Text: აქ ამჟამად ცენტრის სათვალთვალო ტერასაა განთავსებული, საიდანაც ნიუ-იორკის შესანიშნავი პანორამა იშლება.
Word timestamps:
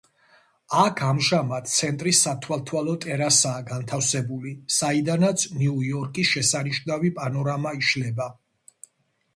აქ 0.83 1.01
ამჟამად 1.07 1.67
ცენტრის 1.73 2.21
სათვალთვალო 2.27 2.95
ტერასაა 3.05 3.61
განთავსებული, 3.69 4.55
საიდანაც 4.79 5.47
ნიუ-იორკის 5.61 6.35
შესანიშნავი 6.35 7.15
პანორამა 7.21 7.77
იშლება. 7.85 8.31